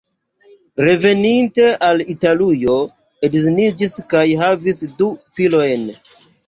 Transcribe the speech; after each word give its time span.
Reveninte 0.87 1.67
al 1.89 2.01
Italujo 2.15 2.79
edziniĝis 3.31 3.97
kaj 4.17 4.27
havis 4.45 4.85
du 5.01 5.13
filojn. 5.39 5.91